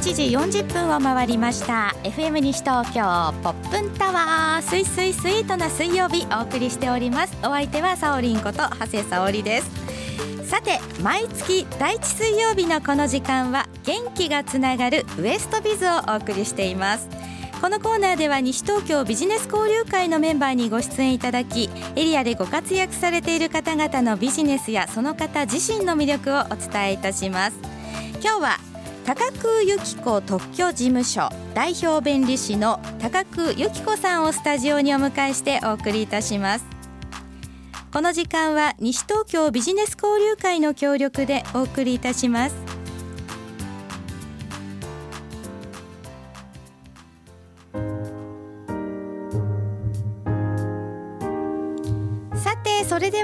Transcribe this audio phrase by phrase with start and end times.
[0.00, 1.94] 11時40分を回りました。
[2.04, 3.02] FM 西東京
[3.42, 7.36] ポップンタワースイスイスイートな水曜日お送りしております。
[7.42, 9.70] お相手はサオリンこと長谷沙織です。
[10.48, 17.06] さて毎月第一水曜日のこの時間は元気がつながるウエストビズをお送りしています。
[17.60, 27.58] このコーナーでは西東京ビジネス交流会のメンバーにご出演いただきエリアでご活躍されている方々のビジネスやその方自身の魅力をお伝えいたします。
[28.22, 28.69] 今日は
[29.10, 36.64] 高久由紀子特許事務所代表弁理士の高久由紀子さんをスタジオにお迎えしてお送りいたします。
[37.92, 42.69] この時間は西東京ビジネス交流会の協力でお送りいたします。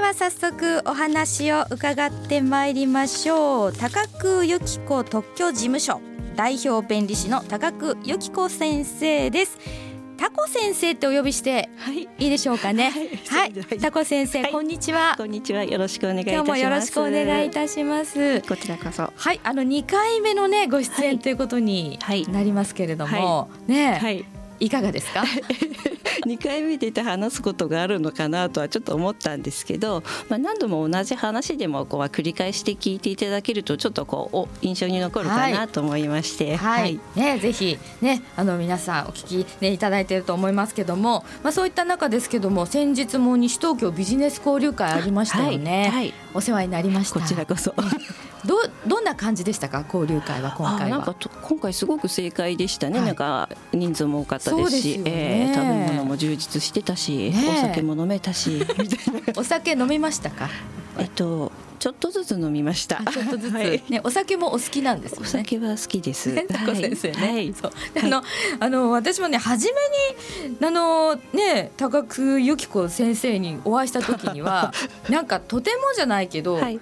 [0.07, 5.99] は早速お話を伺ってまいりましょう高久由紀子特許事務所
[6.37, 9.57] 代表弁理士の高久由紀子先生です
[10.17, 11.67] タコ先生ってお呼びして
[12.17, 12.89] いいでしょうかね。
[13.29, 15.13] はい、はい、タコ先生、はい、こんにちは。
[15.15, 15.63] こんにちは。
[15.63, 16.43] よろしくお願いいたします。
[16.43, 18.41] 今日もよろしくお願いいたします。
[18.41, 19.13] こちらこそ。
[19.15, 24.25] はい、あの二回目のねご出演ということになりますけれども、ね、はい、
[24.59, 25.23] いかがですか？
[26.25, 45.91] 2回目で話すことがあるのかなとはちょっと思ったんですけど、まあ、何度も同じ話でもこう繰り返して聞いていただけるとちょっとこうお印象に残るかなと思いまして、はい、はい、ね、ぜひ、ね、あの皆さんお聞き、ね、いただいていると思いますけども、まあ、そういった中ですけども先日も西東京ビジネス交流会ありましたよね、はい。
[45.91, 47.19] はい、お世話になりました。
[47.19, 47.73] こちらこそ。
[48.45, 49.83] どどんな感じでしたか？
[49.91, 58.61] 交流会は今回なんか今回すごく正解でしたね、はい、なんか人数も多かったですし、ね、えー、食べ物も充実してたし、ね、お酒も飲めたし
[59.35, 60.47] お酒飲みましたか？
[60.99, 61.46] えっと
[61.79, 63.03] ちょっとずつ飲みました。
[63.11, 66.47] ちょっとずつ、はい、ね、お酒もお好きなんです、ね、お酒は好きです。
[66.47, 67.17] タコ先生ね。
[67.17, 67.71] はい、そう、
[68.03, 68.23] あの、
[68.59, 69.81] あの、私もね、初め
[70.49, 74.73] に、あの、ね、高久由紀子先生にお会いした時には。
[75.09, 76.55] なんか、とてもじゃないけど。
[76.55, 76.79] はい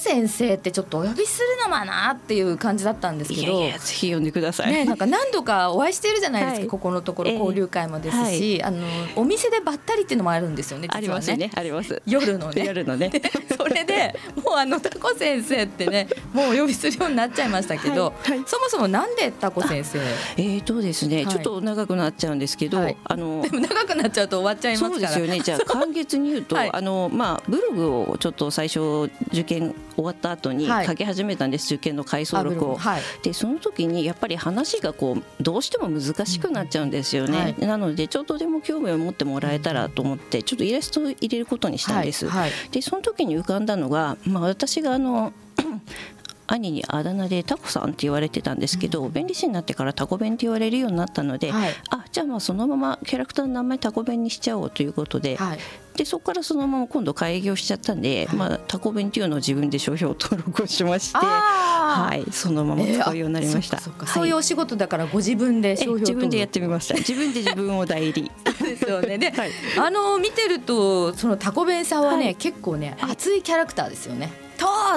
[0.00, 3.60] 先生ってちょっとお呼びするのかなっていう感じだったんですけど。
[3.60, 12.02] ぜひ呼んでください、ね、なんか何度かお会いしているじゃないですか、はい、ここのところ交流会もですし、えーはい、あのお店でばったりっていうのもあるんですよね、ね、ありますねあります。
[12.06, 12.64] 夜のね。
[12.64, 13.10] 夜のね。
[13.56, 19.98] それでもうあのタコ先生ってねもうお呼びするようになっちゃいましたけど、はい、そもそもなんでタコ先生？
[20.36, 24.92] えーとですね、ちょっと長くなっちゃうんですけど、あのでも長くなっちゃうと終わっちゃいますから。
[24.92, 25.40] そうですよね。
[25.40, 32.76] じゃあ簡潔に言うと、あのまあブログをちょっと最初受験終わった後に書き始めたんです、はい、受験の回想録を。
[32.76, 37.38] はい、でその時にやっぱり話がこうどうしても難しくなっちゃうんですよね。
[37.38, 42.28] はい、なのでちょっとでも興味を持ってもらえたらと思ってちょっとイラストを入れることにしたんです。
[42.70, 45.32] でその時に浮かんだのが、まあ、私があの
[46.52, 55.58] 兄にあだ名でタコさんって言われてたんですけど、うん、弁理士になってからタコ弁って言われるようになったので、はい、あじゃあまあそのままキャラクターの名前タコ弁にしちゃおうということで、はい、
[56.00, 66.94] でそこからそのまま今度開業しちゃったんで、はい、まあ、タコ弁っていうのを自分で商標登録をしまして、はい、そのまま使うようになりました、えー、そそういうお仕事だからご自分で商標自分でやってみました。
[67.00, 68.30] 自分で自分を代理。
[68.62, 69.18] ですよね。
[69.18, 69.30] で、
[69.78, 74.32] あの見てるとそのタコ弁さんはね、結構ね熱いキャラクターですよね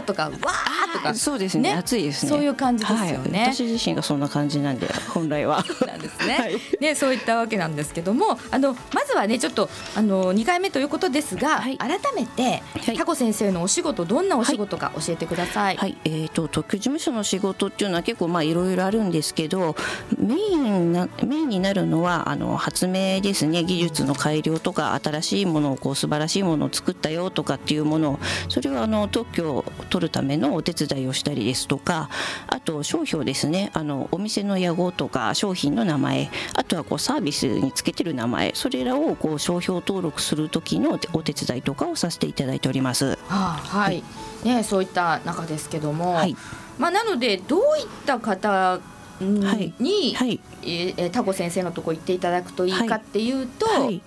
[0.01, 1.73] ととかわーとかそうですね。
[1.73, 2.29] 暑いですね。
[2.29, 5.63] そういう感じですよね、はい、私自身がそんな感じなんで本来は。
[5.85, 12.61] なんですね、はそういったわけなんですけどもあのまずはねちょっとあの2回目ということですが、はい、改めて、
[12.95, 15.97] タコ先生のお仕事どんなお仕事か教えてください、はい。
[16.05, 19.75] えーと、特許事務所の仕事っていうのは結構まあいろいろあるんですけど
[20.17, 23.63] メインなメインになるのはあの発明ですね。
[23.63, 32.09] 技術の改良とか新しいものをこう素晴らしいものを作ったよとかっていうものをそれはあの特許を取るためのお手伝いをしたりですとか
[32.47, 33.71] あと商標ですね。
[33.73, 43.11] あのお店の屋号とか商品の名前あとはこうサービスにつけてる名前それらをこう商標登録する時のお手伝いとかをさせていただいております。
[43.11, 44.03] はあ、はい、
[44.43, 46.35] ね、そういった中ですけども、はい、
[46.78, 48.79] まあ、なのでどういった方
[49.22, 49.73] に、はい。
[50.16, 54.02] はい、えタコ先生のとこ行っていただくといいかっていうと、はい、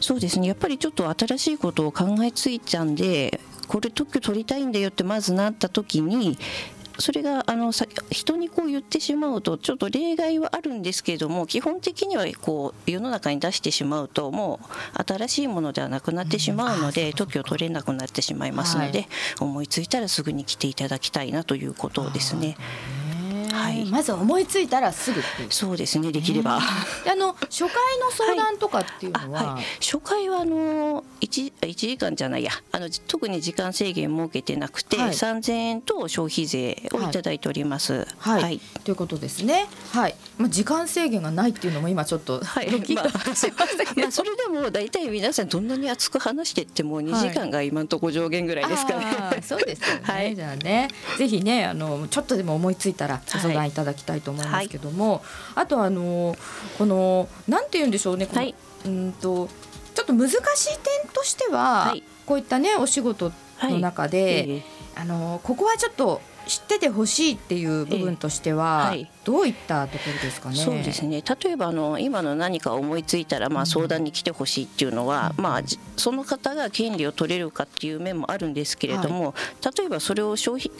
[0.00, 0.48] そうですね。
[0.48, 6.38] やっぱりちょっと新しいことを考えついちゃうんでこれ特許取りたいんだよってまずなった時に
[6.98, 7.72] それがあの
[8.10, 19.08] 人にこう言ってしまうとちょっと例外はあるんですけれども基本的にはこう世の中に出してしまうともう新しいものではなくなってしまうので特許取れなくなってしまいますので
[19.40, 22.56] 思いついたらすぐに来ていただきたいなということですね。
[23.52, 27.68] はい、まず思いついたらすぐそうですねできれば、あの初回
[27.98, 32.52] の相談とかっていうのは、はい、初回はあの 1, 1時間じゃないや。
[32.72, 37.10] あの特に時間制限設けてなくて、はい、3000円と消費税をい。
[37.10, 38.06] ただいております。
[38.18, 39.66] はい、はい、ということですね。
[39.92, 42.70] はい、まあ、時間制限がないっていうのも今ちょっと、はい。
[42.94, 43.04] まあ、
[43.96, 49.04] まあ、それでも大体皆さんどんなに熱く話してっても2時間が今のところ上限ぐらいですかね。
[49.04, 55.22] はい、そうですよね、 はい、じゃあねぜひねあのちょっとでも思いついたらご相談いただきたいと思いますけども、
[55.54, 56.36] あとあの
[56.78, 58.26] このなんて言うんでしょうね。
[58.26, 58.52] この、
[58.84, 59.48] うんと
[59.96, 60.38] ちょっと難しい
[61.02, 63.32] 点としては、はい、こういったねお仕事
[63.62, 64.62] の中で、
[64.94, 68.94] はい、あのここはちょっと知っててほしいっていう部分としては、
[69.24, 70.54] どういったところですかね？
[70.54, 71.20] そうですね。
[71.42, 75.62] 例えばあの今の何か思いついたらまあ相談に来てほしいっていうのは、うん、まあ
[75.96, 80.70] その方が権利を取れるかっていう面もあるんですけれども、はい、例えばそれを消費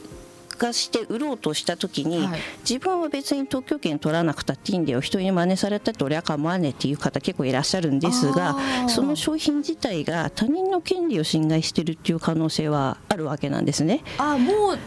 [0.56, 5.00] 化して売ろうとした時に、はい、自分は別に特許権取らなくたっていいんだよ。
[5.00, 8.56] 人に真似されたって俺は構わねえっていう方結構いらっしゃるんですが
[8.88, 14.02] その商品自体が他人の権利を侵害してるっていう可能性はあるわけなんですね。
[14.18, 14.78] あもう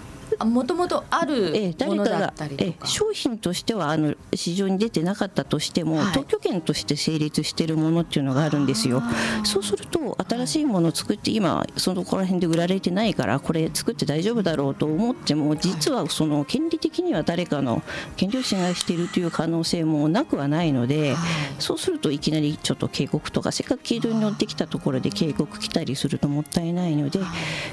[0.45, 1.51] もともとある
[1.86, 9.01] ものだったりとか、ええ、商品としてはあの市場に出てなかったとしても、はい、特許権として成立しているものっていうのがあるんですよ。
[9.44, 17.81] そうすると新しいものを作って今そのこら辺で売られてないからこれ作って大丈夫だろうと思っても実はその権利的には誰かの
[18.15, 21.15] 権利を侵害しているという可能性もなくはないので、
[21.59, 27.19] そうするといきなりちょっと警告とかせっかく軌道に乗ってきたところで警告来たりするともったいないので、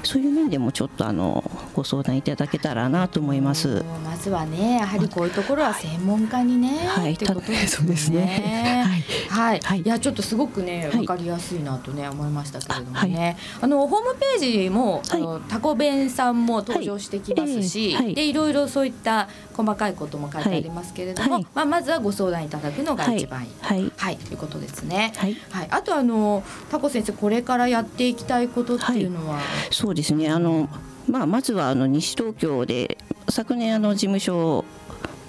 [0.03, 3.83] そういう面でもちょっとあのご相談いただけたらなと思います。
[4.03, 7.81] まずはねやはりこういうところは専門家にね、はい、ってことです
[8.11, 8.85] ね。
[9.29, 9.87] はい、はい、い。
[9.87, 18.15] やちょっとすごくねわかりやすいなとね思いましたけれどもね、あのホームページも、あのタコ弁さんも登場してきますし、はい。
[18.15, 23.91] でいろいろそういった細かいことも書いてありますけれども、まあまずはご相談いただくのが一番いい、はい。
[23.95, 24.17] はい。
[24.17, 25.13] ということですね。
[25.17, 29.39] はい、はい、あとあのタコ先生これからやっていきたいことっていうのは、
[29.71, 30.29] そうですね。
[30.29, 30.69] あの
[31.07, 32.97] まあ、まずはあの西東京で
[33.29, 34.65] 昨年あの事務所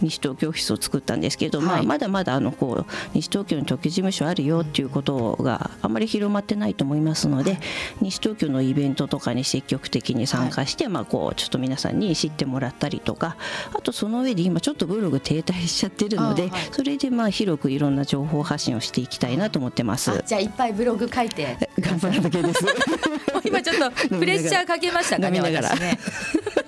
[0.02, 7.60] 西東京オフィスを作ったんですけど、はい、まあ、まだまだあのこう西東京に特許事務所あるよっていうことがあまり広まってないと思いますので、はい、
[8.02, 13.36] 西東京のイベントとかに積極的に参加して、はい、まあ、こうちょっと皆さんに知ってもらったりとか
[13.74, 20.22] あとその上で今ちょっとブログ停滞しちゃってるのでそれでまあ広くいろんな情報発信をしていきたいなと思ってます。
[20.26, 21.68] じゃあいっぱいブログ書いて。
[21.80, 22.64] 頑張るだけです。
[23.44, 25.98] 今ちょっとプレッシャーかけましたかね 私ね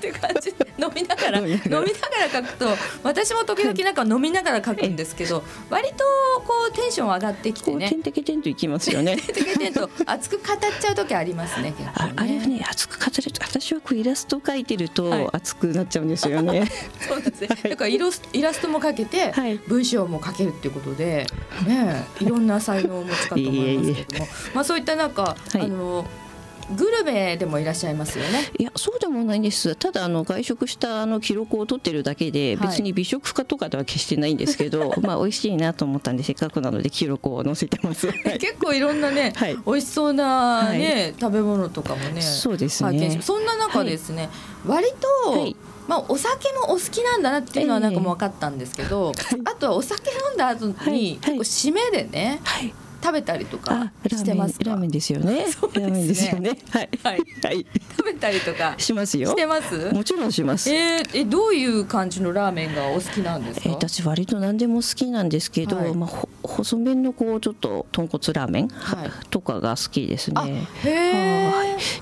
[0.01, 0.49] っていう感じ。
[0.79, 2.31] 飲みながら飲みながら。
[2.31, 2.67] 書くと
[3.03, 6.05] 私も時々なんか飲みながら書くんですけど割と
[6.47, 7.89] こうテンション上がってきてね。
[7.89, 9.17] てんてけてんといきますよね。
[9.21, 16.71] てんてけてんと熱く語っちゃう時ありますねああれはね熱く語ると私はこうイラスト描いてると熱くなっちゃうんですよね、
[17.07, 19.33] そうですね、だからイラスイラストも描けて、
[19.67, 21.27] 文章も書けるっていうことで
[21.67, 24.29] ねいろんな才能をお持ちかと思いますけども。
[24.55, 26.07] まあそういったなんか、あの
[26.77, 28.51] グルメでもいらっしゃいますよね。
[28.59, 29.75] いやそうでもないんです。
[29.75, 38.09] ただあの外食したあの記録を取ってるだけで、別に美食家とかでは決してないんですけど、 まあ美味しいなと思ったんでせっかくなので記録を載せてます。
[38.39, 42.23] 結構いろんなね、はい、美味しそうなね、はい、食べ物とかもね。
[42.23, 43.21] そうですね。
[43.23, 44.29] そんな中ですね、
[44.67, 44.87] 割
[45.25, 45.55] と、
[45.89, 55.47] まあ、お酒もお好きなんだなっていうのはなんかも分かったんですけど、えー、あとはお酒飲んだ後に、結構締めでね、はい食べたりとかしてますラーメンですよね。
[55.51, 56.59] そうですよね。
[56.71, 56.89] はい。
[57.03, 57.21] はい。
[57.43, 57.67] はい。
[57.97, 59.31] 食べたりとかしますよ。
[59.31, 59.93] してます？
[59.93, 60.71] もちろんします。
[60.71, 63.69] えー、えどういう感じのラーメンがお好きなんですか？
[63.69, 70.67] えー、私割と何でも好きなんですけど、はい、まあ細麺のこうちょっと豚骨ラーメン、はい、とかが好きですね。
[70.85, 71.51] へえ。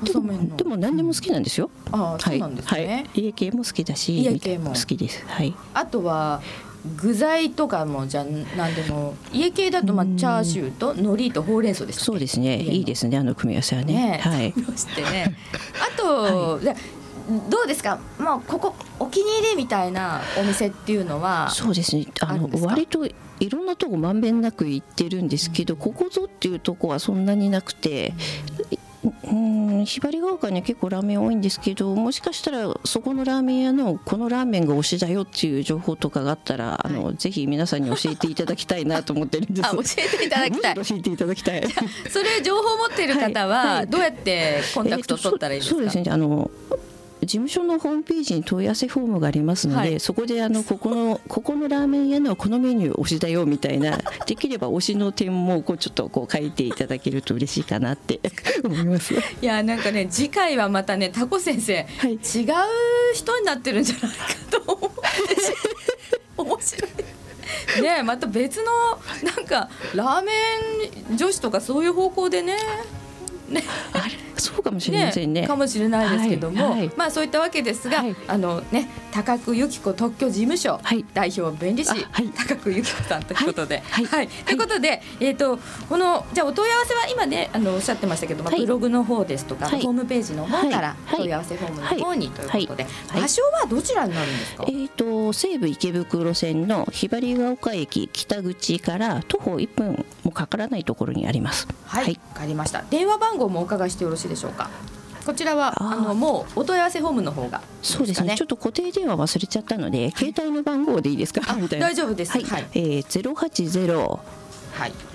[0.02, 1.70] でもでも何でも好きなんですよ。
[1.92, 3.06] ああ、そうなんですね。
[3.14, 5.24] はい、家系も好きだし、家系も好きです。
[5.26, 5.54] はい。
[5.74, 6.40] あとは
[6.96, 8.24] 具材とかもじゃ
[8.56, 12.60] 何でも家系だとまあチャーシューと海苔とほうれん草ですそうですね。
[12.60, 13.94] いいですねあの組み合わせはね。
[13.94, 14.20] ね。
[14.22, 14.52] はい。
[14.76, 15.36] してね。
[15.94, 16.64] あと、はい、
[17.50, 22.06] どうですか、まあ、ここお気に入りみたいなお店っていうのはそうですね。
[22.20, 28.14] あの割といろんなとこまんべんなく行ってるんですけど、ここぞっていうとこはそんなになくて、
[29.04, 39.70] うんひばりが丘には結構ラーメン多いんですけどもしかしたらそこのラーメン屋のこのラーメンが推しだよっていう情報とかがあったら、あのぜひ皆さんに教えていただきたいなと思ってるんです。
[39.70, 39.80] 教
[40.14, 41.62] えていただきたい教えていただきたい。
[42.10, 46.04] それ情報を持っている方はどうやってコンタクト取ったらいいですか、そうですね。
[46.10, 46.50] あの
[47.20, 58.20] 事務所のホームページに問い合わせフォームがありますので、はい、そこであのここのここのラーメン屋のこのメニュー推しだよみたいなできれば推しの点もこうちょっとこう書いていただけると嬉しいかなって。
[58.64, 59.14] 思います。
[59.14, 62.18] いやなんかね次回はまたねタコ先生、はい、違う
[63.14, 64.98] 人になってるんじゃないかと思って
[66.36, 67.82] 面白い。
[67.82, 68.64] ねまた別の
[69.34, 70.32] なんかラーメ
[71.14, 72.56] ン女子とかそういう方向でね。
[73.48, 73.64] ね。
[74.36, 80.80] そうかもしれませんね、ね、かもしれないですけども、はいはい、まあそういったわけですが、はい、あのね高久由紀子特許事務所、
[81.14, 81.90] 代表弁理士、
[82.36, 84.28] 高久由紀子さんということで、はい。
[84.28, 85.58] ということで、えっ、ー、と
[85.88, 94.64] このじゃお問い合わせは今ねあのおっしゃってましたけど、まあ、ブログの方ですとか、ホームページの方から問い合わせフォームの方にということで、場所はどちらになるんですか？
[94.68, 101.66] えっ、と西武池袋線のひばりが丘駅北口から徒歩1分もかからないところにあります。
[101.86, 102.84] はい、わ、かりました。
[102.90, 104.57] 電話番号もお伺いしてよろしいでしょうか？
[105.26, 108.34] こちらはあのもうお問い合わせフォームの方が、ね、そうですね。
[108.34, 111.42] ちょっと固定電話忘れちゃったので、はい、携帯の番号でいいですか？
[111.78, 112.32] 大丈夫です。
[112.32, 114.20] はい、はい、えー、ゼロ八ゼロ。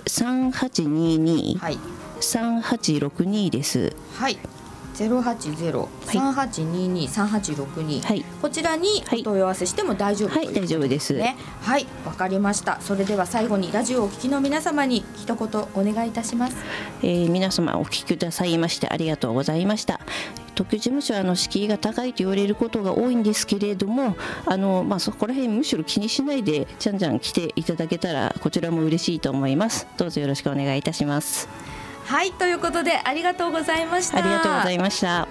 [0.06, 1.60] 三八二二。
[2.20, 3.96] 三八六二です。
[4.16, 4.38] はい
[4.94, 8.02] ゼロ八ゼロ三八二二三八六二。
[8.42, 11.14] こちらにお問い合わせしても大丈夫、はい、はい、大丈夫です。
[11.14, 11.36] ね。
[11.62, 11.88] はい。
[12.06, 12.80] わかりました。
[12.80, 16.56] それでは最後にラジオをお聞きの皆様に一言お願いいたします、
[17.02, 20.00] えー、皆様お聞きくださいましてありがとうございました。
[20.56, 29.88] 特許事務所はあの敷居が高いと言われることが多いんですけれどもあの、まあ、そこら辺むしろ気にしないでじゃんじゃん来ていただけたらこちらも嬉しいと思います。
[29.98, 31.50] どうぞよろしくお願いいたします
[32.05, 34.17] はいということでありがとうございました。
[34.17, 35.27] ありがとうございました。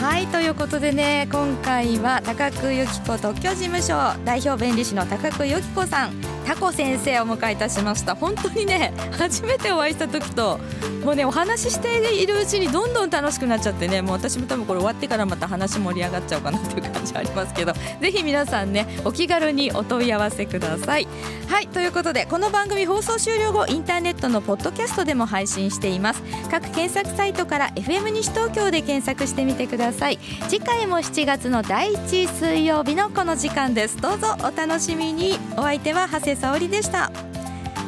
[0.00, 3.94] はいということでね今回は高久由紀子特許事務所
[4.24, 8.16] 代表弁理士の高久由紀子さんタコ先生をお迎えいたしました。
[8.16, 10.58] 本当にね初めてお会いした時と
[11.04, 17.72] もうねお話ししているうちにどんどん楽しくなっちゃってねもう私も多分これ終わってからまた話盛り上がっちゃうかなという感じありますけど。
[18.02, 21.06] ぜひ皆さんねお気軽にお問い合わせください。
[21.48, 26.22] はいということでこの番組放送終了後インターネットのポッドキャストでも配信しています。
[26.50, 30.18] 各検索サイトから FM 西東京で検索してみてください。
[30.48, 33.96] 次回も7月の第1水曜日のこの時間です。
[33.98, 35.38] どうぞお楽しみに。
[35.56, 37.12] お相手は長谷沙織でした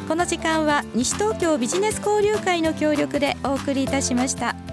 [0.07, 4.72] この時間は西東京ビジネス交流会の協力でお送りいたしました。